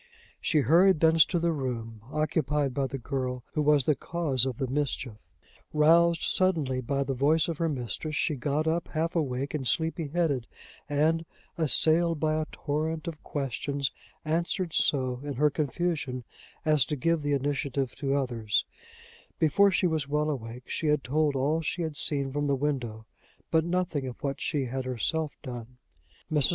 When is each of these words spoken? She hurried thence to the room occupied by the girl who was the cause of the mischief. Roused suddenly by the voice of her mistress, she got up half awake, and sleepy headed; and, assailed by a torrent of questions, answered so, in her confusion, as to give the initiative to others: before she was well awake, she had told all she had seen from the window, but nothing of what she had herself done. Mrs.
She 0.39 0.61
hurried 0.61 0.99
thence 0.99 1.25
to 1.27 1.37
the 1.37 1.51
room 1.51 2.01
occupied 2.11 2.73
by 2.73 2.87
the 2.87 2.97
girl 2.97 3.43
who 3.53 3.61
was 3.61 3.83
the 3.83 3.93
cause 3.93 4.47
of 4.47 4.57
the 4.57 4.65
mischief. 4.65 5.19
Roused 5.73 6.23
suddenly 6.23 6.81
by 6.81 7.03
the 7.03 7.13
voice 7.13 7.47
of 7.47 7.59
her 7.59 7.69
mistress, 7.69 8.15
she 8.15 8.33
got 8.33 8.65
up 8.67 8.87
half 8.93 9.15
awake, 9.15 9.53
and 9.53 9.67
sleepy 9.67 10.07
headed; 10.07 10.47
and, 10.89 11.23
assailed 11.55 12.19
by 12.19 12.41
a 12.41 12.47
torrent 12.51 13.07
of 13.07 13.21
questions, 13.21 13.91
answered 14.25 14.73
so, 14.73 15.19
in 15.23 15.33
her 15.35 15.51
confusion, 15.51 16.23
as 16.65 16.83
to 16.85 16.95
give 16.95 17.21
the 17.21 17.33
initiative 17.33 17.93
to 17.97 18.15
others: 18.15 18.65
before 19.37 19.69
she 19.69 19.85
was 19.85 20.09
well 20.09 20.31
awake, 20.31 20.67
she 20.67 20.87
had 20.87 21.03
told 21.03 21.35
all 21.35 21.61
she 21.61 21.83
had 21.83 21.95
seen 21.95 22.31
from 22.31 22.47
the 22.47 22.55
window, 22.55 23.05
but 23.51 23.63
nothing 23.63 24.07
of 24.07 24.23
what 24.23 24.41
she 24.41 24.65
had 24.65 24.83
herself 24.83 25.37
done. 25.43 25.77
Mrs. 26.31 26.49